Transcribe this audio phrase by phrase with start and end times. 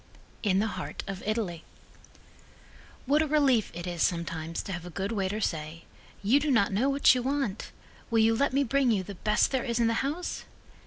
[0.41, 1.63] In the Heart of Italy
[3.05, 5.83] What a relief it is sometimes to have a good waiter say:
[6.23, 7.71] "You do not know what you want?
[8.09, 10.43] Will you let me bring you the best there is in the house?"